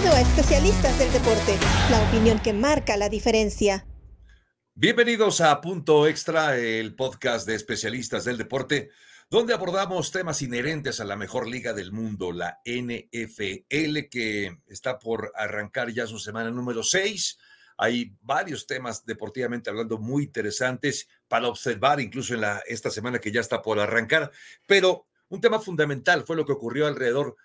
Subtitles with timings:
[0.00, 1.58] Bienvenido a Especialistas del Deporte,
[1.90, 3.84] la opinión que marca la diferencia.
[4.74, 8.88] Bienvenidos a Punto Extra, el podcast de especialistas del deporte,
[9.28, 15.32] donde abordamos temas inherentes a la mejor liga del mundo, la NFL, que está por
[15.34, 17.38] arrancar ya su semana número 6.
[17.76, 23.32] Hay varios temas deportivamente hablando muy interesantes para observar, incluso en la, esta semana que
[23.32, 24.30] ya está por arrancar.
[24.66, 27.40] Pero un tema fundamental fue lo que ocurrió alrededor de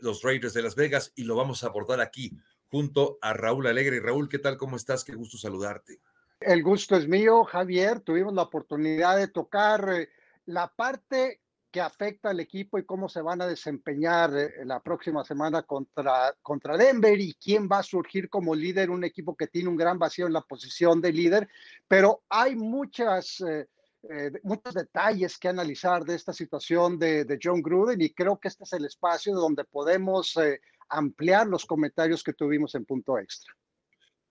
[0.00, 2.32] los Raiders de Las Vegas y lo vamos a abordar aquí
[2.68, 4.00] junto a Raúl Alegre.
[4.00, 4.56] Raúl, ¿qué tal?
[4.56, 5.04] ¿Cómo estás?
[5.04, 6.00] Qué gusto saludarte.
[6.40, 8.00] El gusto es mío, Javier.
[8.00, 10.08] Tuvimos la oportunidad de tocar eh,
[10.46, 11.40] la parte
[11.70, 16.34] que afecta al equipo y cómo se van a desempeñar eh, la próxima semana contra,
[16.42, 19.98] contra Denver y quién va a surgir como líder, un equipo que tiene un gran
[19.98, 21.48] vacío en la posición de líder,
[21.88, 23.40] pero hay muchas...
[23.40, 23.68] Eh,
[24.10, 28.64] eh, muchos detalles que analizar de esta situación de, John Gruden y creo que este
[28.64, 33.54] es el espacio donde podemos eh, ampliar los comentarios que tuvimos en punto extra.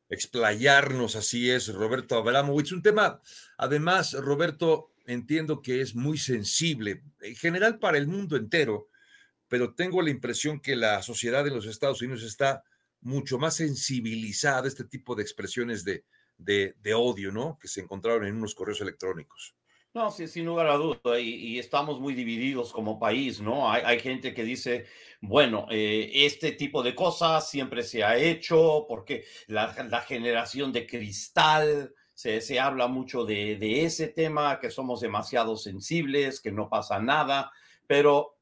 [0.08, 2.72] Explayarnos, así es, Roberto Abramovich.
[2.74, 3.22] Un tema,
[3.58, 8.90] además, Roberto, entiendo que es muy sensible, en general para el mundo entero,
[9.48, 12.64] pero tengo la impresión que la sociedad de los Estados Unidos está
[13.02, 16.06] mucho más sensibilizada a este tipo de expresiones de,
[16.38, 17.58] de, odio, ¿no?
[17.60, 19.56] Que se encontraron en unos correos electrónicos.
[19.96, 23.72] No, sí, sin lugar a duda, y, estamos muy divididos como país, ¿no?
[23.72, 24.88] Hay, gente que dice,
[25.22, 29.72] bueno, eh, este tipo de cosas siempre se ha hecho porque la,
[30.06, 36.42] generación de cristal, se, se habla mucho de, de, ese tema, que somos demasiado sensibles,
[36.42, 37.50] que no pasa nada,
[37.88, 38.36] pero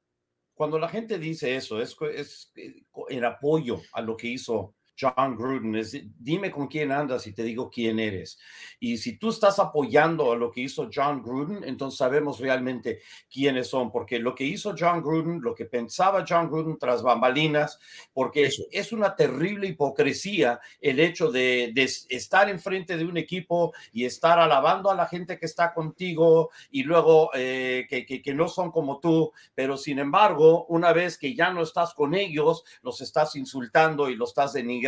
[0.55, 5.35] cuando la gente dice eso, es, es eh, en apoyo a lo que hizo John
[5.35, 8.39] Gruden, es, dime con quién andas y te digo quién eres.
[8.79, 12.99] Y si tú estás apoyando a lo que hizo John Gruden, entonces sabemos realmente
[13.31, 17.79] quiénes son, porque lo que hizo John Gruden, lo que pensaba John Gruden tras bambalinas,
[18.13, 24.05] porque es una terrible hipocresía el hecho de, de, estar enfrente de un equipo y
[24.05, 28.47] estar alabando a la gente que está contigo y luego eh, que, que, que no
[28.47, 33.01] son como tú, pero sin embargo, una vez que ya no estás con ellos, los
[33.01, 34.82] estás insultando y los estás denigrando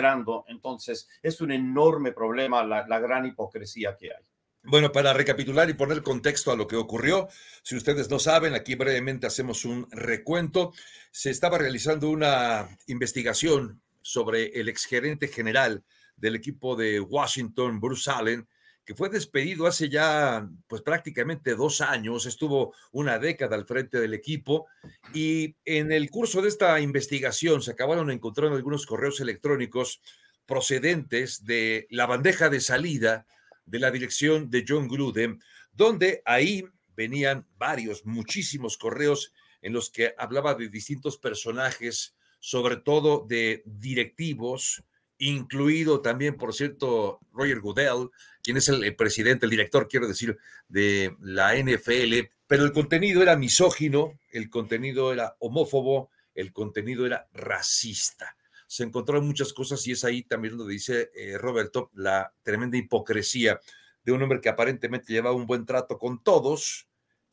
[0.47, 4.23] entonces, es un enorme problema la, la gran hipocresía que hay.
[4.67, 7.28] Bueno, para recapitular y poner contexto a lo que ocurrió,
[7.61, 10.73] si ustedes no saben, aquí brevemente hacemos un recuento.
[11.11, 15.83] Se estaba realizando una investigación sobre el exgerente general
[16.17, 18.47] del equipo de Washington, Bruce Allen,
[18.85, 24.13] que fue despedido hace ya pues prácticamente dos años, estuvo una década al frente del
[24.13, 24.68] equipo
[25.13, 30.01] y en el curso de esta investigación se acabaron encontrando algunos correos electrónicos
[30.45, 33.25] procedentes de la bandeja de salida
[33.66, 35.41] de la dirección de John Gruden,
[35.74, 36.63] donde ahí
[36.95, 44.84] venían varios, muchísimos correos en los que hablaba de distintos personajes, sobre todo de directivos,
[45.17, 48.09] incluido también, por cierto, Roger Goodell,
[48.43, 50.37] quien es el, presidente, el director, quiero decir,
[50.67, 57.27] de la NFL, pero el contenido era misógino, el contenido era homófobo, el contenido era
[57.33, 58.35] racista.
[58.67, 63.59] Se encontraron muchas cosas y es ahí también donde dice eh, Roberto la tremenda hipocresía
[64.03, 66.87] de un hombre que aparentemente llevaba un buen trato con todos,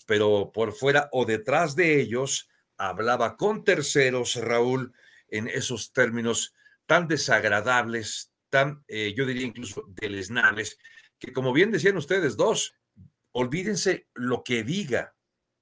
[0.07, 4.93] pero por fuera o detrás de ellos hablaba con terceros, Raúl,
[5.29, 6.55] en esos términos
[6.93, 10.77] tan desagradables, tan, eh, yo diría incluso deleznables,
[11.19, 12.75] que como bien decían ustedes dos,
[13.33, 15.15] olvídense lo que diga,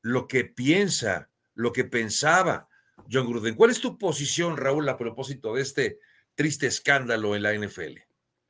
[0.02, 2.68] lo que piensa, lo que pensaba
[3.08, 3.54] John Gruden.
[3.54, 6.00] ¿Cuál es tu posición, Raúl, a propósito de este
[6.34, 8.00] triste escándalo en la NFL?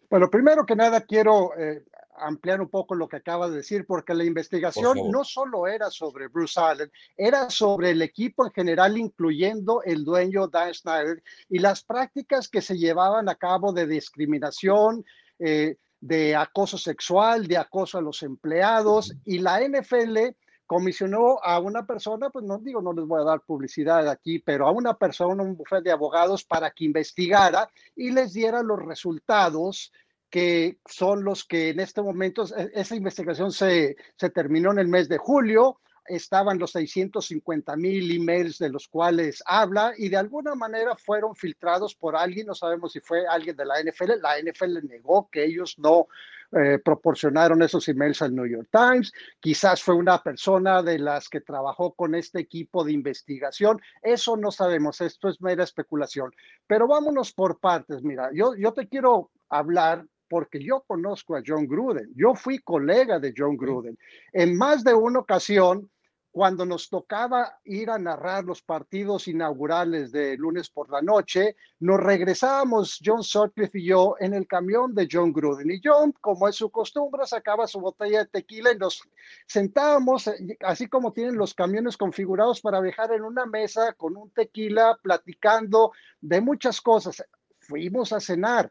[0.09, 1.85] Bueno, primero que nada quiero eh,
[2.21, 6.29] ampliar un poco lo que acaba de decir, porque la investigación no solo era sobre
[6.29, 11.83] Bruce Allen, era sobre el equipo en general, incluyendo el dueño Dan Snyder y las
[11.83, 15.05] prácticas que se llevaban a cabo de discriminación,
[15.39, 20.35] eh, de acoso sexual, de acoso a los empleados y la NFL
[20.71, 24.69] comisionó a una persona, pues no digo, no les voy a dar publicidad aquí, pero
[24.69, 29.93] a una persona, un bufete de abogados para que investigara y les diera los resultados
[30.31, 34.89] que son los que en este momento, e, esa investigación se, se terminó en el
[34.89, 40.55] mes de julio, estaban los 650 mil emails de los cuales habla y de alguna
[40.55, 44.87] manera fueron filtrados por alguien, no sabemos si fue alguien de la NFL, la NFL
[44.89, 46.09] negó que ellos no
[46.53, 51.41] eh, proporcionaron esos emails al New York Times, quizás fue una persona de las que
[51.41, 56.35] trabajó con este equipo de investigación, eso no sabemos, esto es mera especulación,
[56.67, 61.67] pero vámonos por partes, mira, yo, yo te quiero hablar porque yo conozco a John
[61.67, 63.99] Gruden, yo fui colega de John Gruden.
[64.33, 65.91] En más de una ocasión,
[66.31, 71.99] cuando nos tocaba ir a narrar los partidos inaugurales de lunes por la noche, nos
[71.99, 75.69] regresábamos John Sutcliffe y yo en el camión de John Gruden.
[75.69, 79.03] Y John, como es su costumbre, sacaba su botella de tequila y nos
[79.49, 84.31] sentábamos, eh, así como tienen los camiones configurados para viajar en una mesa con un
[84.31, 85.91] tequila, platicando
[86.21, 87.25] de muchas cosas.
[87.59, 88.71] Fuimos a cenar.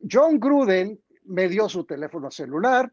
[0.00, 2.92] John Gruden me dio su teléfono celular,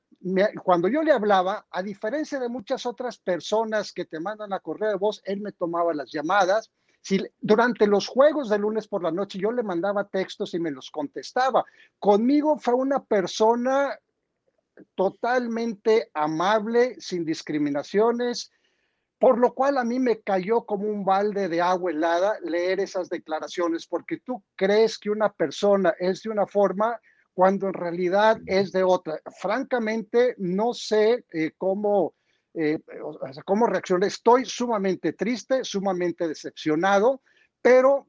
[0.63, 4.89] cuando yo le hablaba, a diferencia de muchas otras personas que te mandan a correo
[4.89, 6.71] de voz, él me tomaba las llamadas.
[7.01, 10.71] Si, durante los juegos de lunes por la noche yo le mandaba textos y me
[10.71, 11.63] los contestaba.
[11.99, 13.97] Conmigo fue una persona
[14.95, 18.51] totalmente amable, sin discriminaciones,
[19.25, 23.10] por lo cual a mí me cayó como un balde de agua helada leer esas
[23.10, 27.01] declaraciones, porque tú crees que una persona es de una forma,
[27.33, 29.19] cuando en realidad es de otra.
[29.42, 32.13] Francamente, no sé eh, cómo,
[32.54, 32.77] eh,
[33.45, 34.07] cómo reaccionar.
[34.10, 37.24] Estoy sumamente triste, sumamente decepcionado,
[37.63, 38.06] pero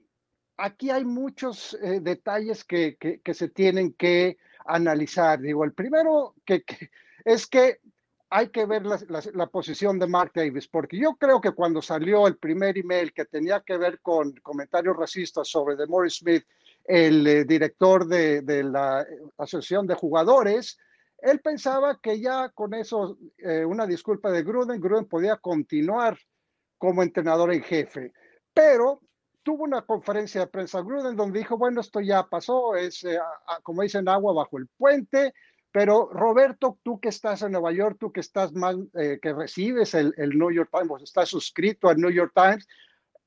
[0.58, 4.36] aquí hay muchos eh, detalles que, que, se tienen que
[4.66, 5.40] analizar.
[5.40, 6.62] Digo, el primero que,
[7.24, 7.80] es que
[8.28, 8.98] hay que ver la,
[9.34, 13.24] la, posición de Mark Davis, porque yo creo que cuando salió el primer email que
[13.24, 16.44] tenía que ver con comentarios racistas sobre de Morris Smith
[16.86, 19.06] el eh, director de, la
[19.38, 20.78] Asociación de Jugadores,
[21.18, 26.18] él pensaba que ya con eso, eh, una disculpa de Gruden, Gruden podía continuar
[26.78, 28.12] como entrenador en jefe.
[28.52, 29.00] Pero
[29.42, 33.18] tuvo una conferencia de prensa Gruden donde dijo, bueno, esto ya pasó, es eh,
[33.62, 35.32] como dicen, agua bajo el puente.
[35.72, 40.14] Pero Roberto, tú que estás en Nueva York, tú que estás más, que recibes el,
[40.16, 42.66] el New York Times, estás suscrito al New York Times,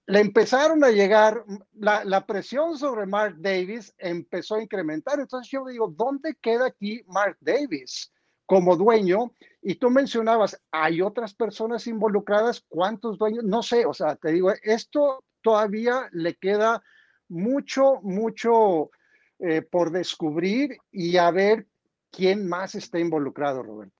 [0.10, 5.20] le empezaron a llegar, la, presión sobre Mark Davis empezó a incrementar.
[5.20, 8.12] Entonces yo digo, ¿dónde queda aquí Mark Davis
[8.48, 9.36] como dueño?
[9.62, 12.66] Y tú mencionabas, ¿hay otras personas involucradas?
[12.68, 13.44] ¿Cuántos dueños?
[13.44, 16.82] No sé, o sea, te digo, esto todavía le queda
[17.28, 18.90] mucho, mucho
[19.38, 21.68] eh, por descubrir y a ver
[22.12, 23.96] quién más está involucrado, Roberto.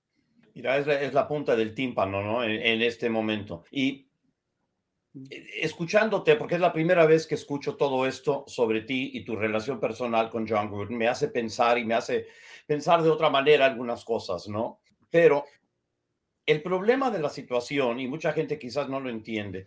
[0.54, 2.42] Mira, es la, punta del tímpano, ¿no?
[2.44, 3.64] En, en este momento.
[3.70, 4.10] Y
[5.60, 9.80] escuchándote, porque es la primera vez que escucho todo esto sobre ti y tu relación
[9.80, 12.26] personal con John Gruden, me hace pensar y me hace
[12.66, 14.80] pensar de otra manera algunas cosas, ¿no?
[15.10, 15.44] Pero
[16.46, 19.66] el problema de la situación, y mucha gente quizás no lo entiende,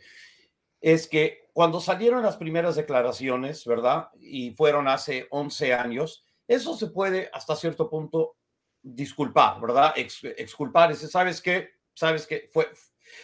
[0.79, 4.09] es que cuando salieron las primeras declaraciones, ¿verdad?
[4.19, 8.37] Y fueron hace 11 años, eso se puede hasta cierto punto
[8.81, 9.93] disculpar, ¿verdad?
[9.95, 11.69] exculpar, ese, ¿sabes qué?
[11.93, 12.49] ¿Sabes qué?
[12.51, 12.67] Fue,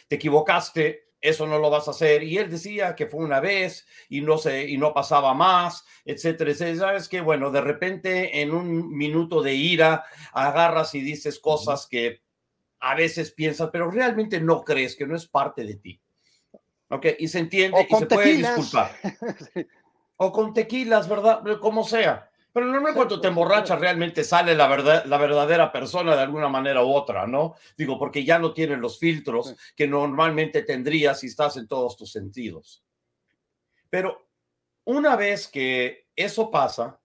[0.07, 2.23] te equivocaste, eso no lo vas a hacer.
[2.23, 6.51] Y él decía que fue una vez y no se, y no pasaba más, etcétera,
[6.51, 6.79] etcétera.
[6.79, 12.21] Sabes que, bueno, de repente en un minuto de ira agarras y dices cosas que
[12.79, 15.99] a veces piensas, pero realmente no crees que no es parte de ti.
[16.89, 18.95] Ok, y se entiende y se puede disculpar.
[20.21, 21.41] O con tequilas, ¿verdad?
[21.61, 22.28] Como sea.
[22.51, 26.83] Pero no cuando te emborrachas realmente sale la, verdad, la verdadera persona de alguna manera
[26.83, 27.55] u otra, ¿no?
[27.77, 32.11] Digo, porque ya no tienen los filtros que normalmente tendrías si estás en todos tus
[32.11, 32.83] sentidos.
[33.89, 34.29] Pero
[34.85, 36.99] una vez que eso pasa,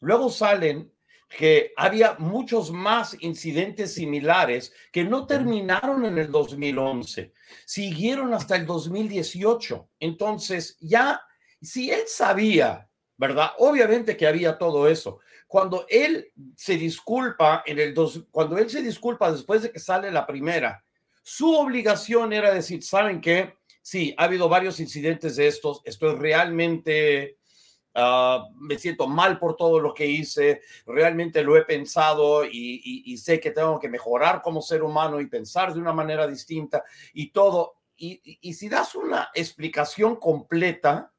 [0.00, 0.92] luego salen
[1.28, 7.32] que había muchos más incidentes similares que no terminaron en el 2011,
[7.64, 9.90] siguieron hasta el 2018.
[10.00, 11.20] Entonces, ya,
[11.60, 12.85] si él sabía
[13.16, 13.50] ¿verdad?
[13.58, 15.20] Obviamente que había todo eso.
[15.46, 20.10] Cuando él se disculpa en el dos, cuando él se disculpa después de que sale
[20.10, 20.84] la primera,
[21.22, 23.54] su obligación era decir, ¿saben qué?
[23.82, 27.38] Sí, ha habido varios incidentes de estos, estoy realmente,
[27.94, 33.40] ah, me siento mal por todo lo que hice, realmente lo he pensado y, sé
[33.40, 37.76] que tengo que mejorar como ser humano y pensar de una manera distinta y todo.
[37.96, 41.12] y si das una explicación completa,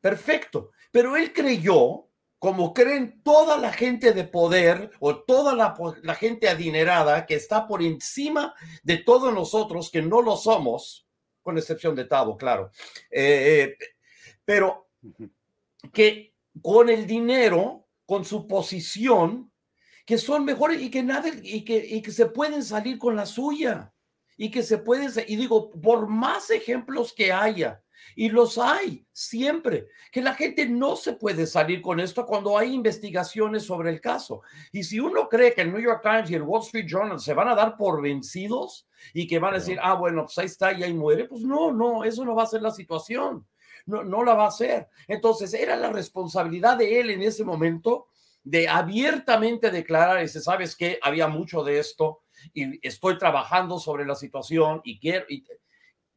[0.00, 0.72] perfecto.
[0.94, 2.08] Pero él creyó,
[2.38, 7.82] como creen toda la gente de poder o toda la, gente adinerada que está por
[7.82, 11.08] encima de todos nosotros que no lo somos,
[11.42, 12.70] con excepción de Tavo, claro.
[13.10, 13.76] Eh, eh,
[14.44, 14.88] pero
[15.92, 16.32] que
[16.62, 19.50] con el dinero, con su posición,
[20.06, 23.26] que son mejores y que nada y que, y que se pueden salir con la
[23.26, 23.92] suya
[24.36, 27.83] y que se pueden y digo por más ejemplos que haya
[28.16, 32.72] y los hay siempre, que la gente no se puede salir con esto cuando hay
[32.72, 34.42] investigaciones sobre el caso.
[34.72, 37.34] Y si uno cree que el New York Times y el Wall Street Journal se
[37.34, 40.72] van a dar por vencidos y que van a decir, ah, bueno, pues ahí está
[40.72, 43.46] y ahí muere, pues no, no, eso no va a ser la situación.
[43.86, 44.88] No, no la va a hacer.
[45.06, 48.08] Entonces, era la responsabilidad de él en ese momento
[48.44, 54.14] de abiertamente declarar, ese, sabes que había mucho de esto y estoy trabajando sobre la
[54.14, 55.44] situación y quiero, y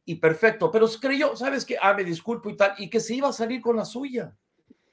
[0.08, 1.76] y perfecto, pero creyó, ¿sabes qué?
[1.78, 4.34] Ah, me disculpo y tal, y que se iba a salir con la suya.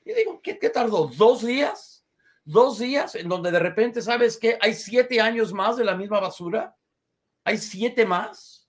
[0.03, 1.07] Y digo, ¿qué, qué tardó?
[1.07, 2.05] ¿Dos días?
[2.43, 4.57] ¿Dos días en donde de repente, ¿sabes qué?
[4.59, 6.75] Hay siete años más de la misma basura.
[7.45, 8.67] ¿Hay siete más?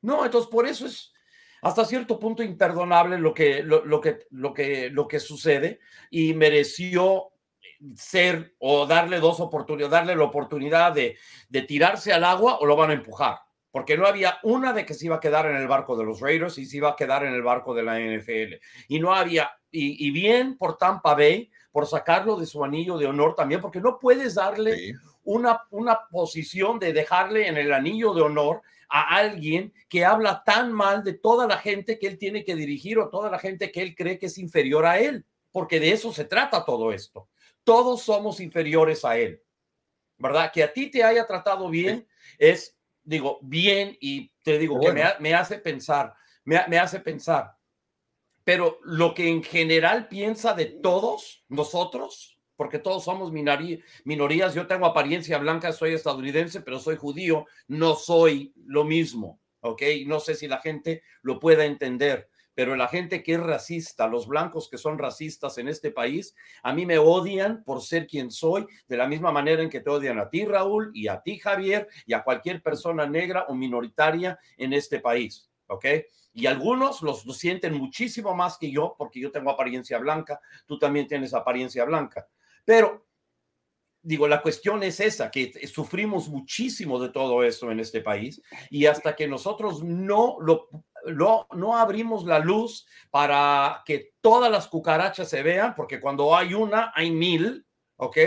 [0.00, 1.12] No, entonces por eso es
[1.60, 5.78] hasta cierto punto imperdonable lo que, lo, que, lo que, lo que sucede
[6.10, 7.32] y mereció
[7.94, 11.18] ser o darle dos oportunidades, darle la oportunidad de,
[11.50, 14.94] de tirarse al agua o lo van a empujar porque no había una de que
[14.94, 17.24] se iba a quedar en el barco de los Raiders y se iba a quedar
[17.24, 18.54] en el barco de la NFL.
[18.86, 23.34] Y no había, y, bien por Tampa Bay, por sacarlo de su anillo de honor
[23.34, 28.62] también, porque no puedes darle una, una posición de dejarle en el anillo de honor
[28.88, 33.00] a alguien que habla tan mal de toda la gente que él tiene que dirigir
[33.00, 36.12] o toda la gente que él cree que es inferior a él, porque de eso
[36.12, 37.28] se trata todo esto.
[37.64, 39.42] Todos somos inferiores a él,
[40.16, 40.52] ¿verdad?
[40.52, 42.06] Que a ti te haya tratado bien
[42.38, 47.56] es digo, bien y te digo que me, hace pensar, me, hace pensar.
[48.42, 54.86] Pero lo que en general piensa de todos nosotros, porque todos somos minorías, yo tengo
[54.86, 59.82] apariencia blanca, soy estadounidense, pero soy judío, no soy lo mismo, ¿ok?
[60.06, 64.26] No sé si la gente lo pueda entender pero la gente que es racista, los
[64.26, 68.66] blancos que son racistas en este país, a mí me odian por ser quien soy,
[68.88, 71.88] de la misma manera en que te odian a ti, Raúl, y a ti, Javier,
[72.06, 75.86] y a cualquier persona negra o minoritaria en este país, ¿ok?
[76.32, 81.06] Y algunos los, sienten muchísimo más que yo, porque yo tengo apariencia blanca, tú también
[81.06, 82.26] tienes apariencia blanca.
[82.64, 83.06] Pero
[84.02, 88.84] digo, la cuestión es esa, que sufrimos muchísimo de todo eso en este país y
[88.84, 90.68] hasta que nosotros no lo
[91.06, 96.92] no, abrimos la luz para que todas las cucarachas se vean, porque cuando hay una,
[96.94, 98.18] hay mil, ¿ok?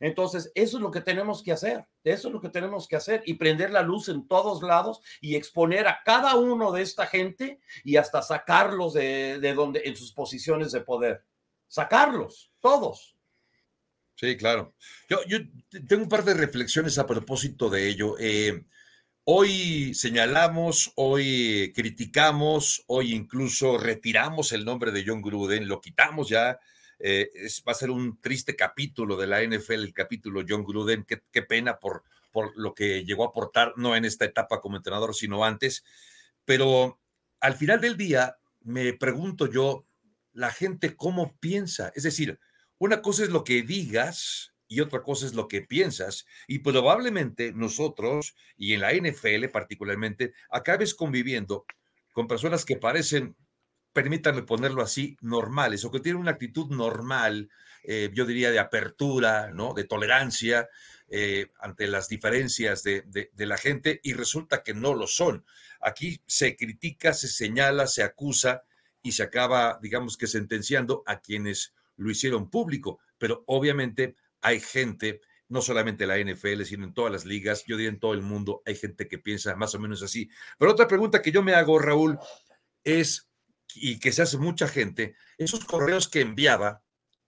[0.00, 3.22] Entonces, eso es lo que tenemos que hacer, eso es lo que tenemos que hacer
[3.26, 7.60] y prender la luz en todos lados y exponer a cada uno de esta gente
[7.84, 11.24] y hasta sacarlos de, de donde, en sus posiciones de poder.
[11.68, 13.16] Sacarlos, todos.
[14.20, 14.74] Sí, claro.
[15.08, 15.38] Yo, yo
[15.88, 18.16] tengo un par de reflexiones a propósito de ello.
[18.18, 18.64] Eh,
[19.24, 26.58] Hoy señalamos, hoy criticamos, hoy incluso retiramos el nombre de John Gruden, lo quitamos ya.
[26.98, 27.30] Eh,
[27.68, 31.04] va a ser un triste capítulo de la NFL, el capítulo John Gruden.
[31.04, 34.78] Qué, qué pena por, por lo que llegó a aportar, no en esta etapa como
[34.78, 35.84] entrenador, sino antes.
[36.46, 36.98] Pero
[37.40, 39.84] al final del día, me pregunto yo,
[40.32, 41.92] la gente cómo piensa.
[41.94, 42.38] Es decir,
[42.78, 46.26] una cosa es lo que digas y otra cosa es lo que piensas.
[46.46, 51.66] Y probablemente nosotros, y en la NFL particularmente, acabes conviviendo
[52.12, 53.36] con personas que parecen,
[53.92, 57.50] permítanme ponerlo así, normales o que tienen una actitud normal,
[57.82, 59.74] eh, yo diría de apertura, ¿no?
[59.74, 60.68] de tolerancia
[61.08, 65.44] eh, ante las diferencias de, de la gente y resulta que no lo son.
[65.80, 68.62] Aquí se critica, se señala, se acusa
[69.02, 75.20] y se acaba, digamos que sentenciando a quienes lo hicieron público, pero obviamente hay gente,
[75.48, 78.22] no solamente en la NFL, sino en todas las ligas, yo diría en todo el
[78.22, 80.30] mundo, hay gente que piensa más o menos así.
[80.58, 82.18] Pero otra pregunta que yo me hago, Raúl,
[82.84, 83.28] es,
[83.74, 86.82] y que se hace mucha gente, esos correos que enviaba,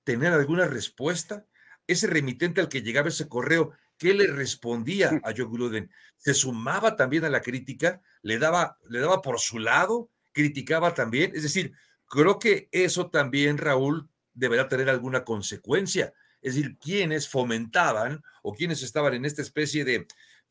[0.05, 1.47] ¿tener alguna respuesta?
[1.87, 5.91] Ese remitente al que llegaba ese correo, ¿qué le respondía a Joe Gruden?
[6.17, 8.01] ¿Se sumaba también a la crítica?
[8.23, 10.11] ¿Le daba, ¿Le daba por su lado?
[10.33, 11.33] ¿Criticaba también?
[11.35, 11.73] Es decir,
[12.07, 18.83] creo que eso también, Raúl, deberá tener alguna consecuencia es decir, quienes fomentaban o quienes
[18.83, 19.85] estaban en esta especie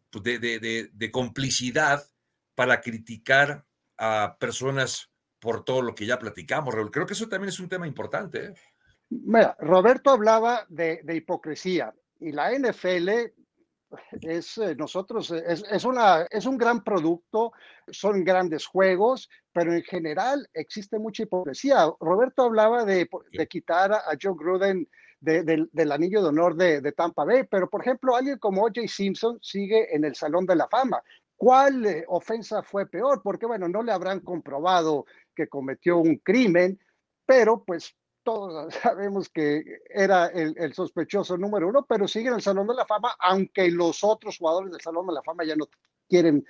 [0.09, 2.03] pues, de, de, de, complicidad
[2.55, 3.65] para criticar
[3.97, 6.91] a personas por todo lo que ya platicamos, Raúl.
[6.91, 8.45] Creo que eso también es un tema importante.
[8.45, 8.53] ¿eh?
[9.09, 13.09] Mira, Roberto hablaba de, hipocresía y la NFL
[14.21, 17.51] es eh, nosotros es, es, una es un gran producto
[17.91, 24.01] son grandes juegos pero en general existe mucha hipocresía Roberto hablaba de, de quitar a,
[24.21, 24.87] Joe Gruden
[25.21, 28.87] del anillo de honor de, Tampa Bay, pero por ejemplo, alguien como O.J.
[28.87, 31.01] Simpson sigue en el Salón de la Fama.
[31.37, 33.21] ¿Cuál eh, ofensa fue peor?
[33.23, 36.79] Porque, bueno, no le habrán comprobado que cometió un crimen,
[37.25, 42.67] pero pues todos sabemos que era el, sospechoso número uno, pero sigue en el Salón
[42.67, 45.67] de la Fama, aunque los otros jugadores del Salón de la Fama ya no
[46.07, 46.45] quieren,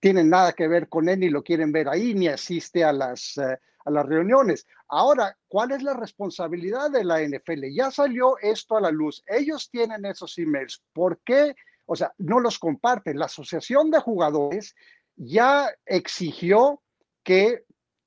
[0.00, 3.38] tienen nada que ver con él, ni lo quieren ver ahí, ni asiste a las,
[3.38, 3.58] eh,
[3.88, 4.66] a las reuniones.
[4.88, 7.64] Ahora, ¿cuál es la responsabilidad de la NFL?
[7.74, 9.24] Ya salió esto a la luz.
[9.26, 10.82] Ellos tienen esos emails.
[10.92, 11.56] ¿Por qué?
[11.86, 13.18] O sea, no los comparten.
[13.18, 14.76] La Asociación de Jugadores
[15.16, 16.82] ya exigió
[17.22, 17.64] que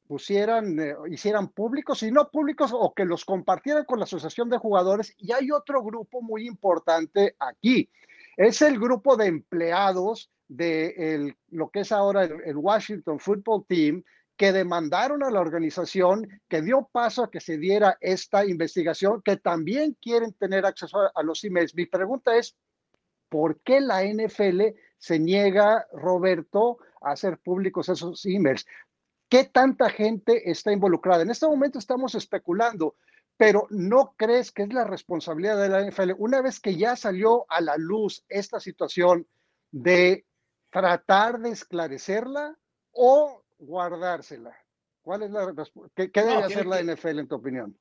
[0.07, 4.59] pusieran, eh, hicieran públicos y no públicos o que los compartieran con la Asociación de
[4.59, 5.15] Jugadores.
[5.17, 7.89] Y hay otro grupo muy importante aquí.
[8.37, 14.03] Es el grupo de empleados de lo que es ahora el, Washington Football Team
[14.41, 19.37] que demandaron a la organización que dio paso a que se diera esta investigación, que
[19.37, 21.75] también quieren tener acceso a, los emails.
[21.75, 22.57] Mi pregunta es,
[23.29, 24.61] ¿por qué la NFL
[24.97, 28.65] se niega, Roberto, a hacer públicos esos emails?
[29.29, 31.21] ¿Qué tanta gente está involucrada?
[31.21, 32.95] En este momento estamos especulando,
[33.37, 37.45] pero ¿no crees que es la responsabilidad de la NFL, una vez que ya salió
[37.47, 39.27] a la luz esta situación,
[39.69, 40.25] de
[40.71, 42.57] tratar de esclarecerla
[42.91, 44.55] o guardársela?
[45.01, 45.53] ¿Cuál es la
[45.95, 47.77] ¿Qué, qué debe hacer la NFL en tu opinión?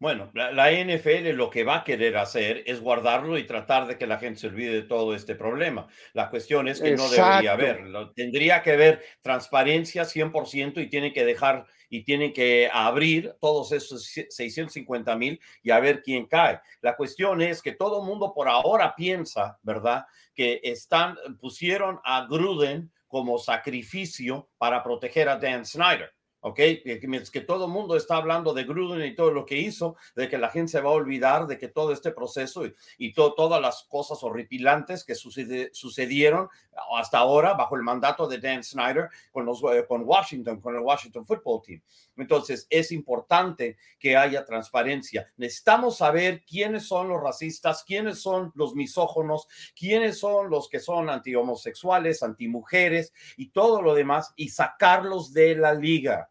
[0.00, 4.06] Bueno, la, NFL lo que va a querer hacer es guardarlo y tratar de que
[4.06, 5.88] la gente se olvide de todo este problema.
[6.14, 7.84] La cuestión es que no debería haber.
[8.16, 14.06] Tendría que haber transparencia 100% y tiene que dejar y tienen que abrir todos esos
[14.06, 16.60] 650 mil y a ver quién cae.
[16.80, 20.06] La cuestión es que todo el mundo por ahora piensa, ¿verdad?
[20.34, 26.14] Que están, pusieron a Gruden como sacrificio para proteger a Dan Snyder.
[26.42, 26.60] ¿ok?
[27.02, 30.28] Mientras que todo el mundo está hablando de Gruden y todo lo que hizo, de
[30.28, 32.62] que la gente se va a olvidar de que todo este proceso
[32.96, 36.48] y, todas las cosas horripilantes que sucedieron
[36.96, 40.80] hasta ahora bajo el mandato de Dan Snyder con, los, eh, con Washington, con el
[40.80, 41.82] Washington Football Team.
[42.20, 45.32] Entonces, es importante que haya transparencia.
[45.36, 51.10] Necesitamos saber quiénes son los racistas, quiénes son los misógonos, quiénes son los que son
[51.10, 56.30] antihomosexuales, antimujeres y todo lo demás y sacarlos de la liga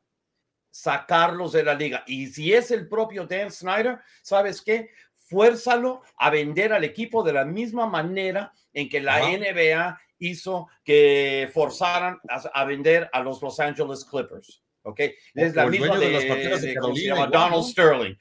[0.72, 2.04] sacarlos de la liga.
[2.08, 4.92] Y si es el propio Dan Snyder, ¿sabes qué?
[5.14, 11.50] Fuérzalo a vender al equipo de la misma manera en que la NBA hizo que
[11.54, 14.62] forzaran a, vender a los Los Angeles Clippers.
[14.90, 15.02] ¿Ok?
[15.34, 16.76] Es la misma de, de,
[17.32, 18.16] Donald Sterling.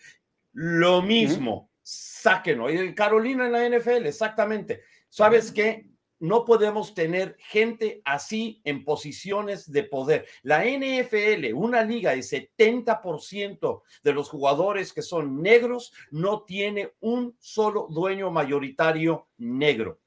[0.52, 2.70] Lo mismo, sáquenlo.
[2.70, 4.82] Y Carolina en la NFL, exactamente.
[5.08, 5.88] ¿Sabes qué?
[6.20, 10.26] no podemos tener gente así en posiciones de poder.
[10.42, 17.36] La NFL, una liga de 70% de los jugadores que son negros, no tiene un
[17.38, 20.00] solo dueño mayoritario negro.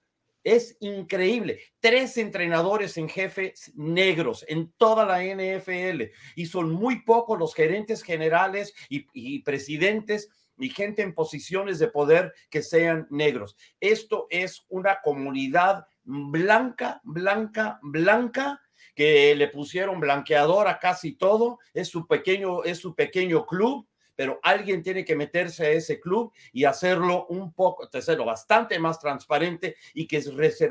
[0.44, 1.60] Es increíble.
[1.80, 6.04] Tres entrenadores en jefes negros en toda la NFL
[6.36, 12.34] y son muy pocos los gerentes generales y, presidentes y gente en posiciones de poder
[12.50, 13.56] que sean negros.
[13.80, 18.62] Esto es una comunidad blanca, blanca, blanca,
[18.96, 24.40] que le pusieron blanqueador a casi todo, es su pequeño, es su pequeño club, pero
[24.44, 29.76] alguien tiene que meterse a ese club y hacerlo un poco, hacerlo bastante más transparente
[29.94, 30.22] y que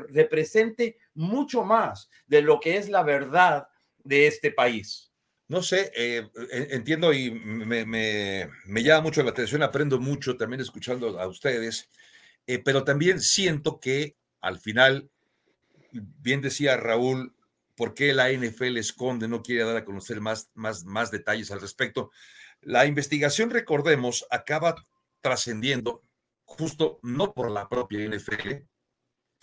[0.09, 3.67] represente mucho más de lo que es la verdad
[4.03, 5.11] de este país.
[5.47, 6.29] No sé, eh,
[6.69, 11.89] entiendo y me, me, llama mucho la atención, aprendo mucho también escuchando a ustedes,
[12.47, 15.09] eh, pero también siento que al final
[15.91, 17.35] bien decía Raúl,
[17.75, 21.59] ¿por qué la NFL esconde, no quiere dar a conocer más, más, más detalles al
[21.59, 22.11] respecto?
[22.61, 24.75] La investigación, recordemos, acaba
[25.19, 26.03] trascendiendo
[26.45, 28.65] justo no por la propia NFL,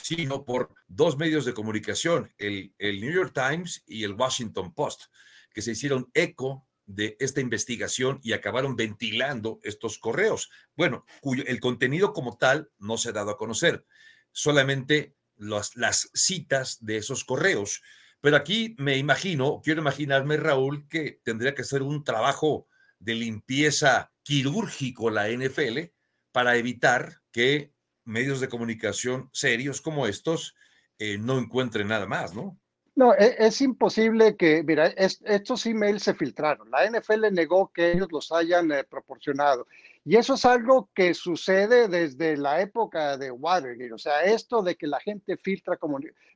[0.00, 5.04] sino por dos medios de comunicación, el, New York Times y el Washington Post,
[5.52, 10.50] que se hicieron eco de esta investigación y acabaron ventilando estos correos.
[10.76, 13.84] Bueno, cuyo el contenido como tal no se ha dado a conocer,
[14.30, 17.82] solamente las, citas de esos correos.
[18.20, 22.66] Pero aquí me imagino, quiero imaginarme, Raúl, que tendría que hacer un trabajo
[22.98, 25.90] de limpieza quirúrgico la NFL
[26.32, 27.72] para evitar que
[28.04, 30.54] medios de comunicación serios como estos
[30.98, 32.58] eh, no encuentren nada más, ¿no?
[32.96, 36.68] No, e, es, imposible que, mira, estos emails se filtraron.
[36.70, 39.68] La NFL negó que ellos los hayan eh, proporcionado.
[40.08, 43.92] Y eso es algo que sucede desde la época de Watergate.
[43.92, 45.78] O sea, esto de que la gente filtra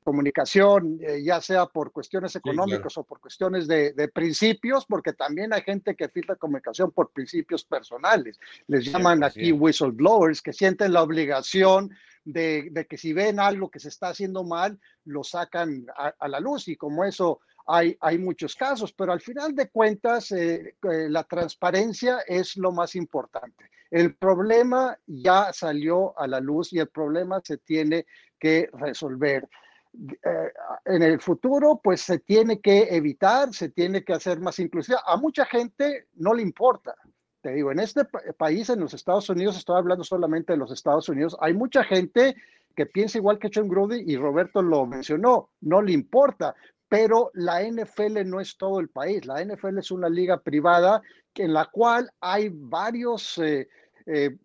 [0.04, 5.62] comunicación, eh, ya sea por cuestiones económicas o por cuestiones de, principios, porque también hay
[5.62, 8.38] gente que filtra comunicación por principios personales.
[8.66, 11.92] Les llaman aquí whistleblowers, que sienten la obligación
[12.26, 16.68] de, que si ven algo que se está haciendo mal, lo sacan a, la luz
[16.68, 22.20] y como eso hay, muchos casos, pero al final de cuentas eh, eh, la transparencia
[22.26, 23.70] es lo más importante.
[23.90, 28.06] El problema ya salió a la luz y el problema se tiene
[28.38, 29.48] que resolver.
[29.94, 30.52] Eh,
[30.86, 35.02] en el futuro, pues se tiene que evitar, se tiene que hacer más inclusiva.
[35.06, 36.94] A mucha gente no le importa,
[37.42, 38.04] te digo, en este
[38.38, 42.36] país, en los Estados Unidos, estoy hablando solamente de los Estados Unidos, hay mucha gente
[42.74, 46.54] que piensa igual que John Gruden y Roberto lo mencionó, no le importa,
[46.92, 51.00] pero la NFL no es todo el país, la NFL es una liga privada
[51.34, 53.38] en la cual hay varios...
[53.38, 53.66] Eh,
[54.04, 54.36] eh,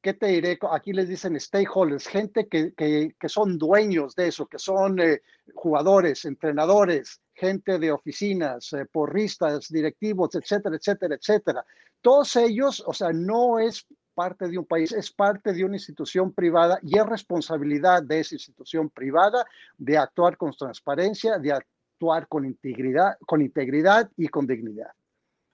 [0.00, 0.56] ¿qué te diré?
[0.70, 6.24] Aquí les dicen stakeholders, gente que, que, son dueños de eso, que son eh, jugadores,
[6.26, 11.66] entrenadores, gente de oficinas, porristas, directivos, etcétera, etcétera, etcétera.
[12.00, 16.32] Todos ellos, o sea, no es parte de un país, es parte de una institución
[16.32, 19.44] privada y es responsabilidad de esa institución privada
[19.76, 21.52] de actuar con transparencia, de
[21.96, 24.90] actuar con integridad, con integridad y con dignidad.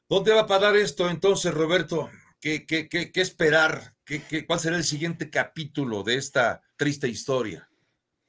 [0.09, 2.11] ¿Dónde va a parar esto entonces, Roberto?
[2.41, 3.95] ¿Qué, qué, qué, qué esperar?
[4.05, 7.69] ¿Qué, cuál será el siguiente capítulo de esta triste historia?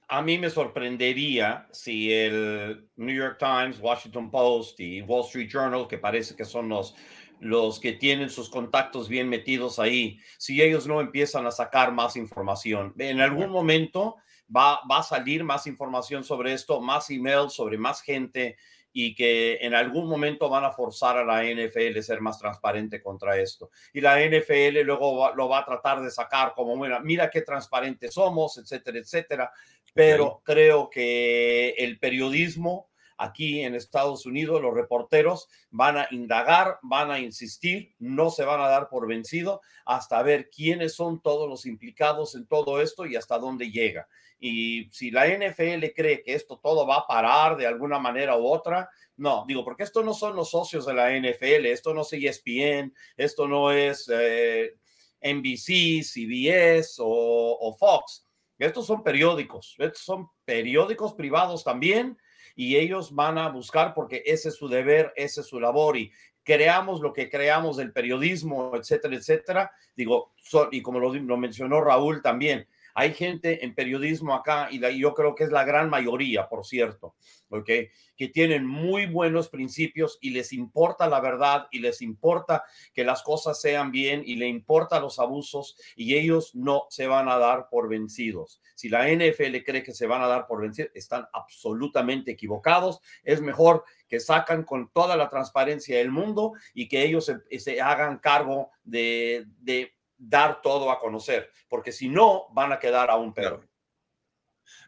[0.08, 5.88] A mí me sorprendería si el New York Times, Washington Post y Wall Street Journal,
[5.88, 6.96] que parece que son los,
[7.40, 12.16] los que tienen sus contactos bien metidos ahí, si ellos no empiezan a sacar más
[12.16, 12.94] información.
[13.00, 14.18] En algún momento
[14.56, 18.58] va, va a salir más información sobre esto, más emails sobre más gente
[18.94, 23.02] y que en algún momento van a forzar a la NFL a ser más transparente
[23.02, 23.72] contra esto.
[23.92, 28.14] Y la NFL luego lo va a tratar de sacar como, mira, mira qué transparentes
[28.14, 29.52] somos, etcétera, etcétera.
[29.96, 37.12] Pero creo que el periodismo aquí en Estados Unidos, los reporteros van a indagar, van
[37.12, 41.66] a insistir, no se van a dar por vencido hasta ver quiénes son todos los
[41.66, 44.08] implicados en todo esto y hasta dónde llega.
[44.40, 48.46] Y si la NFL cree que esto todo va a parar de alguna manera u
[48.46, 52.14] otra, no, digo, porque esto no son los socios de la NFL, esto no es
[52.14, 54.76] ESPN, esto no es eh,
[55.22, 58.28] NBC, CBS o, o Fox.
[58.60, 62.18] Estos son periódicos, estos son periódicos privados también
[62.56, 66.12] y ellos van a buscar porque ese es su deber, ese es su labor y
[66.44, 69.72] creamos lo que creamos del periodismo, etcétera, etcétera.
[69.96, 70.34] Digo,
[70.72, 75.44] y como lo mencionó Raúl también, hay gente en periodismo acá, y yo creo que
[75.46, 77.16] es la gran mayoría, por cierto,
[77.50, 77.70] ¿ok?
[78.16, 83.24] Que tienen muy buenos principios y les importa la verdad y les importa que las
[83.24, 87.70] cosas sean bien y le importa los abusos y ellos no se van a dar
[87.70, 88.62] por vencidos.
[88.76, 93.00] Si la NFL cree que se van a dar por vencidos, están absolutamente equivocados.
[93.24, 98.20] Es mejor que sacan con toda la transparencia del mundo y que ellos se, hagan
[98.20, 99.93] cargo de, de
[100.28, 103.68] dar todo a conocer, porque si no, van a quedar aún peor.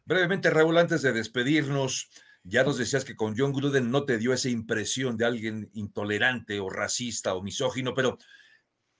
[0.05, 2.09] Brevemente, Raúl, antes de despedirnos,
[2.43, 6.59] ya nos decías que con John Gruden no te dio esa impresión de alguien intolerante
[6.59, 8.17] o racista o misógino, pero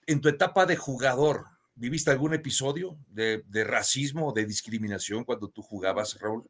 [0.06, 5.62] en tu etapa de jugador, ¿viviste algún episodio de racismo o de discriminación cuando tú
[5.62, 6.48] jugabas, Raúl?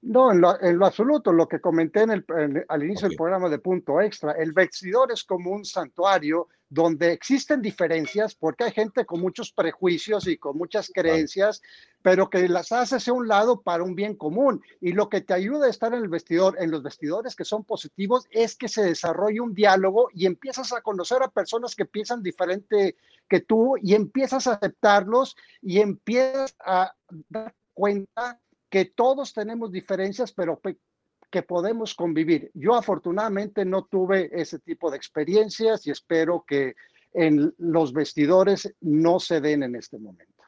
[0.00, 2.24] No, en lo, absoluto, lo que comenté en el,
[2.68, 7.60] al inicio del programa de Punto Extra, el vestidor es como un santuario donde existen
[7.60, 11.62] diferencias porque hay gente con muchos prejuicios y con muchas creencias,
[12.00, 14.62] pero que las haces a un lado para un bien común.
[14.80, 17.64] Y lo que te ayuda a estar en el vestidor, en los vestidores que son
[17.64, 22.22] positivos, es que se desarrolle un diálogo y empiezas a conocer a personas que piensan
[22.22, 22.96] diferente
[23.28, 26.94] que tú y empiezas a aceptarlos y empiezas a
[27.28, 30.60] dar cuenta que todos tenemos diferencias, pero
[31.30, 32.50] que podemos convivir.
[32.54, 36.74] Yo afortunadamente no tuve ese tipo de experiencias y espero que
[37.12, 40.44] en los vestidores no se den en este momento.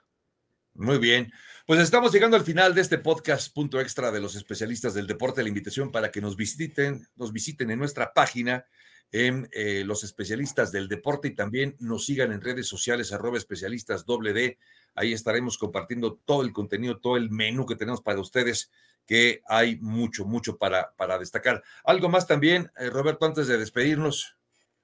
[0.74, 1.30] Muy bien,
[1.66, 5.42] pues estamos llegando al final de este podcast punto extra de los especialistas del deporte.
[5.42, 8.64] La invitación para que nos visiten, nos visiten en nuestra página
[9.12, 14.06] en eh, los especialistas del deporte y también nos sigan en redes sociales arroba especialistas
[14.06, 14.58] doble.
[15.00, 18.70] Ahí estaremos compartiendo todo el contenido, todo el menú que tenemos para ustedes,
[19.06, 21.62] que hay mucho, mucho para, para destacar.
[21.84, 24.36] Algo más también, eh, Roberto, antes de despedirnos.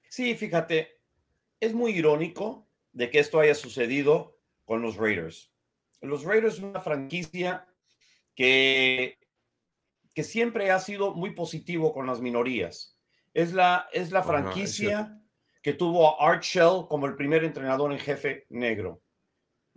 [0.09, 0.99] Sí, fíjate,
[1.59, 5.51] es muy irónico de que esto haya sucedido con los Raiders.
[6.01, 7.67] Los Raiders es una franquicia
[8.35, 9.17] que,
[10.13, 12.97] que siempre ha sido muy positivo con las minorías
[13.37, 15.15] es la, es la franquicia
[15.61, 19.03] que tuvo a Art Shell como el primer entrenador en jefe negro.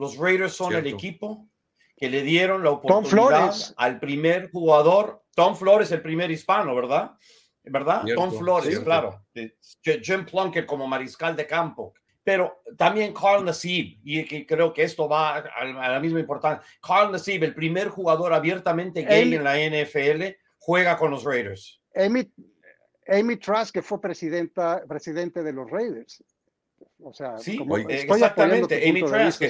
[0.00, 1.46] Los Raiders son el equipo
[1.94, 7.10] que le dieron la oportunidad al primer jugador, Tom Flores, el primer hispano, ¿verdad?
[7.64, 8.04] ¿Verdad?
[8.14, 9.22] Tom Flores, claro.
[9.82, 11.92] Jim Plunkett como mariscal de campo.
[12.24, 16.66] Pero también Carl Nassib, y creo que esto va a, la misma importancia.
[16.80, 21.82] Carl Nassib, el primer jugador abiertamente gay en la NFL, juega con los Raiders.
[21.94, 26.24] Amy Trask, que fue presidenta, presidente de los Raiders.
[27.02, 27.58] O sea, sí,
[27.88, 28.88] exactamente.
[28.88, 29.42] Amy Trask.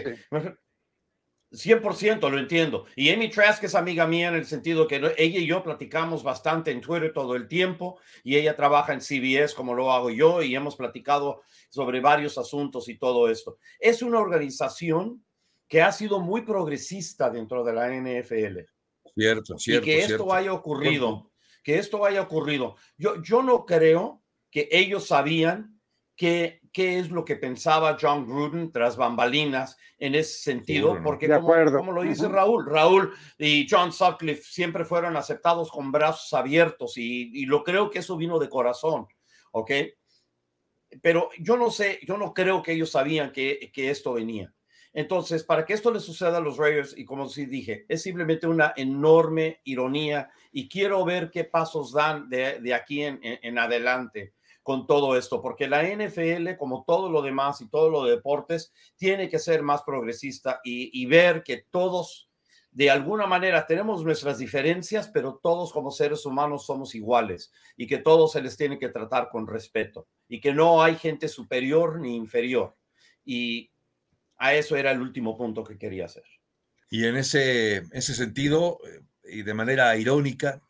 [1.52, 2.86] 100% lo entiendo.
[2.94, 6.70] Y Amy Trask es amiga mía en el sentido que ella y yo platicamos bastante
[6.70, 10.54] en Twitter todo el tiempo y ella trabaja en CBS como lo hago yo y
[10.54, 13.58] hemos platicado sobre varios asuntos y todo esto.
[13.80, 15.24] Es una organización
[15.66, 18.60] que ha sido muy progresista dentro de la NFL.
[19.16, 19.88] Cierto, cierto.
[19.88, 21.30] Y que esto haya ocurrido
[21.62, 22.76] que esto haya ocurrido.
[22.96, 25.79] Yo, yo no creo que ellos sabían
[26.20, 31.92] qué, qué es lo que pensaba John Gruden tras bambalinas en ese sentido, porque como,
[31.92, 37.46] lo dice Raúl, Raúl y John Sutcliffe siempre fueron aceptados con brazos abiertos y, y
[37.46, 39.06] lo creo que eso vino de corazón,
[39.52, 39.70] ¿ok?
[41.00, 44.52] Pero yo no sé, yo no creo que ellos sabían que, que esto venía.
[44.92, 48.46] Entonces, para que esto le suceda a los Raiders, y como sí dije, es simplemente
[48.46, 54.34] una enorme ironía y quiero ver qué pasos dan de, aquí en, adelante
[54.70, 58.72] con todo esto, porque la NFL, como todo lo demás y todo lo de deportes,
[58.94, 62.30] tiene que ser más progresista y, ver que todos,
[62.70, 67.98] de alguna manera, tenemos nuestras diferencias, pero todos como seres humanos somos iguales y que
[67.98, 72.14] todos se les tiene que tratar con respeto y que no hay gente superior ni
[72.14, 72.76] inferior.
[73.24, 73.72] Y
[74.36, 76.22] a eso era el último punto que quería hacer.
[76.90, 79.00] Y en ese, ese sentido, eh,
[79.32, 80.62] y de manera irónica,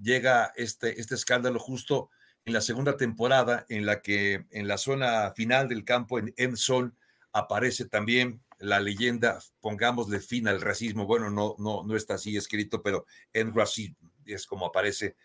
[0.00, 2.08] llega este, este escándalo justo
[2.46, 6.92] en la segunda temporada, en la que en la zona final del campo, en Endzone,
[7.32, 11.06] aparece también la leyenda, pongámosle fin al racismo.
[11.06, 15.16] Bueno, no, no, no está así escrito, pero en racism es como aparece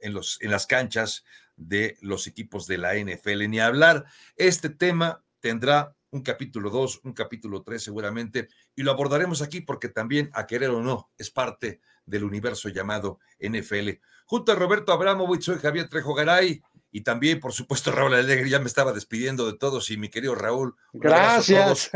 [0.00, 1.22] en, los, en las canchas
[1.54, 3.48] de los equipos de la NFL.
[3.48, 9.42] Ni hablar, este tema tendrá un capítulo 2, un capítulo 3 seguramente, y lo abordaremos
[9.42, 13.90] aquí porque también, a querer o no, es parte del universo llamado NFL.
[14.26, 18.58] Junto a Roberto Abramovich, soy Javier Trejo Garay, y también, por supuesto, Raúl Alegre, ya
[18.58, 20.74] me estaba despidiendo de todos, y mi querido Raúl.
[20.92, 21.90] Gracias.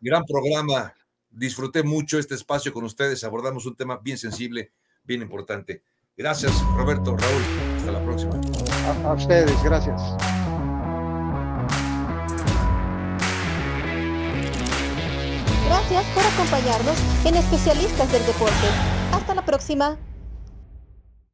[0.00, 0.94] Gran programa,
[1.30, 4.72] disfruté mucho este espacio con ustedes, abordamos un tema bien sensible,
[5.04, 5.82] bien importante.
[6.16, 7.42] Gracias, Roberto, Raúl,
[7.76, 8.40] hasta la próxima.
[9.04, 10.00] a ustedes, gracias.
[15.66, 18.66] Gracias por acompañarnos en Especialistas del Deporte.
[19.12, 19.98] Hasta la próxima.